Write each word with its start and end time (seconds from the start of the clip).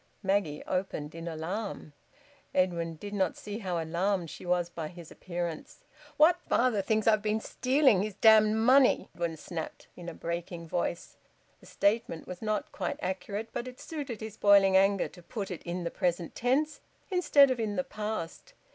Maggie 0.23 0.63
opened, 0.65 1.13
in 1.13 1.27
alarm. 1.27 1.93
Edwin 2.55 2.95
did 2.95 3.13
not 3.13 3.37
see 3.37 3.59
how 3.59 3.77
alarmed 3.79 4.31
she 4.31 4.47
was 4.47 4.67
by 4.67 4.87
his 4.87 5.11
appearance. 5.11 5.83
"What" 6.17 6.41
"Father 6.49 6.81
thinks 6.81 7.05
I've 7.05 7.21
been 7.21 7.39
stealing 7.39 8.01
his 8.01 8.15
damned 8.15 8.55
money!" 8.55 9.11
Edwin 9.13 9.37
snapped, 9.37 9.89
in 9.95 10.09
a 10.09 10.15
breaking 10.15 10.67
voice. 10.67 11.17
The 11.59 11.67
statement 11.67 12.27
was 12.27 12.41
not 12.41 12.71
quite 12.71 12.97
accurate, 13.03 13.49
but 13.53 13.67
it 13.67 13.79
suited 13.79 14.21
his 14.21 14.37
boiling 14.37 14.75
anger 14.75 15.07
to 15.07 15.21
put 15.21 15.51
it 15.51 15.61
in 15.61 15.83
the 15.83 15.91
present 15.91 16.33
tense 16.33 16.81
instead 17.11 17.51
of 17.51 17.59
in 17.59 17.75
the 17.75 17.83
past. 17.83 18.55